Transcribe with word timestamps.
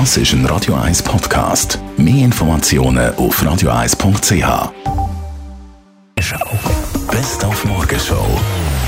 Das 0.00 0.16
ist 0.16 0.32
ein 0.32 0.44
Radio 0.46 0.74
1 0.74 1.04
Podcast. 1.04 1.78
Mehr 1.96 2.24
Informationen 2.24 3.14
auf 3.14 3.40
radio1.ch. 3.40 4.72
Best 7.12 7.44
auf 7.44 7.64
Morgenshow. 7.64 8.26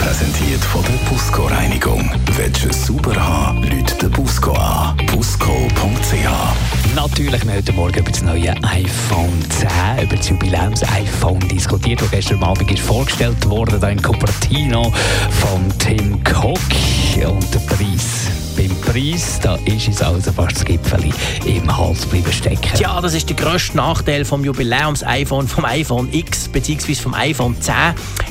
Präsentiert 0.00 0.60
von 0.64 0.82
der 0.82 0.98
Busco 1.08 1.46
Reinigung. 1.46 2.10
Willst 2.36 2.86
sauber 2.86 3.14
haben, 3.14 3.62
Leute 3.62 3.94
den 3.96 4.10
Busco 4.10 4.50
an. 4.54 4.96
Busco.ch. 5.06 6.94
Natürlich 6.96 7.46
wir 7.46 7.54
heute 7.54 7.72
Morgen 7.74 7.98
über 8.00 8.10
das 8.10 8.22
neue 8.22 8.50
iPhone 8.64 9.40
10, 9.50 10.04
über 10.04 10.16
das 10.16 10.28
Jubiläums-iPhone 10.28 11.38
diskutiert, 11.48 12.02
das 12.02 12.10
gestern 12.10 12.42
Abend 12.42 12.68
ist 12.72 12.82
vorgestellt 12.82 13.48
wurde, 13.48 13.78
da 13.78 13.88
in 13.88 14.02
Cupertino 14.02 14.92
von 15.30 15.78
Tim 15.78 16.20
Cook. 16.24 16.58
Preis, 18.98 19.38
da 19.40 19.56
ist 19.64 19.86
es 19.86 20.02
also 20.02 20.32
fast 20.32 20.56
das 20.56 20.64
Gipfel 20.64 21.04
im 21.46 21.76
Hals 21.76 22.04
bleiben 22.04 22.32
stecken. 22.32 22.68
Tja, 22.74 23.00
das 23.00 23.14
ist 23.14 23.28
der 23.28 23.36
grösste 23.36 23.76
Nachteil 23.76 24.24
vom 24.24 24.44
Jubiläums-iPhone, 24.44 25.46
vom 25.46 25.64
iPhone 25.64 26.12
X 26.12 26.48
bzw. 26.48 26.94
vom 26.96 27.14
iPhone 27.14 27.54
10. 27.60 27.74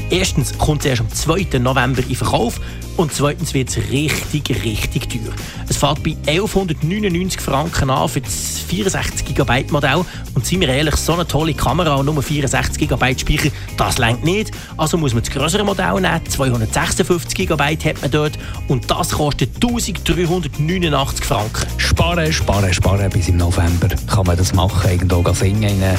Erstens 0.09 0.57
kommt 0.57 0.81
es 0.81 0.87
erst 0.87 1.01
am 1.01 1.09
2. 1.09 1.59
November 1.59 2.03
in 2.05 2.15
Verkauf 2.15 2.59
und 2.97 3.13
zweitens 3.13 3.53
wird 3.53 3.69
es 3.69 3.77
richtig, 3.91 4.49
richtig 4.65 5.07
teuer. 5.07 5.33
Es 5.69 5.77
fährt 5.77 6.03
bei 6.03 6.17
1199 6.25 7.39
Franken 7.39 7.89
an 7.89 8.09
für 8.09 8.19
das 8.19 8.59
64 8.67 9.35
GB 9.35 9.71
Modell. 9.71 10.03
Und 10.37 10.45
seien 10.45 10.61
wir 10.61 10.69
ehrlich, 10.69 10.95
so 10.97 11.13
eine 11.13 11.25
tolle 11.25 11.55
Kamera 11.55 11.95
und 11.95 12.05
nur 12.05 12.21
64 12.21 12.87
GB 12.87 13.17
Speicher, 13.17 13.49
das 13.75 13.97
längt 13.97 14.23
nicht. 14.23 14.51
Also 14.77 14.95
muss 14.95 15.15
man 15.15 15.23
das 15.23 15.31
größere 15.31 15.63
Modell 15.63 15.95
nehmen. 15.95 16.21
256 16.29 17.47
GB 17.47 17.63
hat 17.63 18.01
man 18.03 18.11
dort. 18.11 18.33
Und 18.67 18.91
das 18.91 19.09
kostet 19.09 19.55
1389 19.55 21.25
Franken. 21.25 21.65
Sparen, 21.77 22.31
sparen, 22.31 22.71
sparen. 22.71 23.09
Bis 23.09 23.29
im 23.29 23.37
November 23.37 23.87
kann 24.05 24.27
man 24.27 24.37
das 24.37 24.53
machen. 24.53 24.91
Irgendwo 24.91 25.33
singen 25.33 25.63
in 25.63 25.97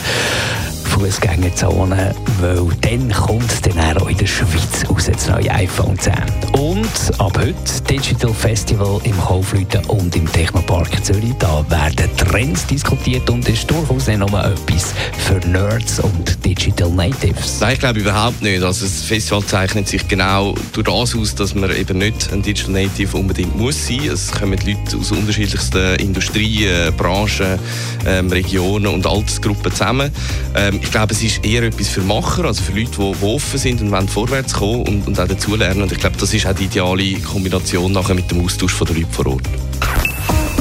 Fußgängerzone, 0.89 2.14
weil 2.41 2.67
dann 2.81 3.12
kommt 3.12 3.50
es 3.50 3.61
dann 3.61 3.97
auch 3.97 4.08
in 4.08 4.17
der 4.17 4.27
Schweiz 4.27 4.89
raus, 4.89 5.08
das 5.12 5.28
neue 5.28 5.50
iPhone 5.50 5.98
10. 5.98 6.14
Und 6.53 6.89
ab 7.19 7.39
heute 7.39 7.83
Digital 7.89 8.33
Festival 8.33 9.00
im 9.05 9.16
Kaufleuten 9.19 9.84
und 9.86 10.14
im 10.16 10.31
Technopark 10.31 11.05
Zürich. 11.05 11.34
Da 11.39 11.64
werden 11.69 12.11
Trends 12.16 12.66
diskutiert 12.66 13.28
und 13.31 13.48
ist 13.48 13.70
durchaus 13.70 14.06
nicht 14.06 14.19
nur 14.19 14.44
etwas 14.44 14.94
für 15.27 15.39
Nerds 15.48 16.00
und 16.00 16.44
Digital 16.44 16.91
Natives. 16.91 17.61
Nein, 17.61 17.75
ich 17.75 17.81
glaube 17.81 18.00
überhaupt 18.00 18.42
nicht. 18.42 18.62
Also 18.62 18.84
das 18.84 19.03
Festival 19.03 19.44
zeichnet 19.44 19.89
sich 19.89 20.06
genau 20.09 20.55
durch 20.72 20.86
das 20.86 21.14
aus, 21.14 21.34
dass 21.34 21.55
man 21.55 21.70
eben 21.75 21.98
nicht 21.98 22.33
ein 22.33 22.42
Digital 22.42 22.72
Native 22.72 23.16
unbedingt 23.16 23.56
muss 23.56 23.86
sein. 23.86 24.09
Es 24.12 24.31
kommen 24.33 24.59
Leute 24.64 24.97
aus 24.98 25.12
unterschiedlichsten 25.12 25.97
Industrien, 25.97 26.94
Branchen, 26.97 27.59
ähm, 28.06 28.31
Regionen 28.31 28.86
und 28.86 29.06
Altersgruppen 29.06 29.72
zusammen. 29.72 30.11
Ähm, 30.55 30.77
ich 30.80 30.90
glaube, 30.90 31.12
es 31.12 31.22
ist 31.22 31.44
eher 31.44 31.62
etwas 31.62 31.88
für 31.88 32.00
Macher, 32.00 32.44
also 32.44 32.62
für 32.62 32.72
Leute, 32.72 32.90
die, 32.90 33.24
offen 33.24 33.58
sind 33.58 33.80
und 33.80 33.90
wollen 33.90 34.08
vorwärts 34.08 34.54
kommen 34.54 34.82
und, 34.82 35.06
und 35.06 35.20
auch 35.20 35.28
dazulernen. 35.28 35.82
Und 35.82 35.92
ich 35.92 35.98
glaube, 35.98 36.16
das 36.18 36.32
ist 36.32 36.46
auch 36.46 36.54
die 36.54 36.64
ideale 36.64 37.14
Kombination 37.20 37.92
nachher 37.92 38.14
mit 38.14 38.30
dem 38.30 38.44
Austausch 38.44 38.78
der 38.78 38.96
Leute 38.96 39.08
vor 39.10 39.26
Ort. 39.26 39.42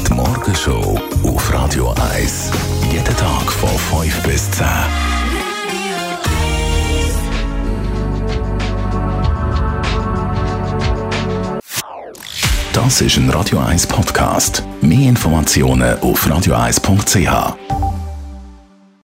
Die 0.07 0.13
Morgenshow 0.13 0.99
auf 1.23 1.53
Radio 1.53 1.93
1. 2.13 2.51
Jeden 2.91 3.05
Tag 3.05 3.51
von 3.51 4.03
5 4.03 4.23
bis 4.23 4.51
10. 4.51 4.65
Das 12.73 13.01
ist 13.01 13.17
ein 13.17 13.29
Radio 13.31 13.59
1 13.59 13.87
Podcast. 13.87 14.63
Mehr 14.81 15.09
Informationen 15.09 15.99
auf 15.99 16.27
radio1.ch. 16.27 17.86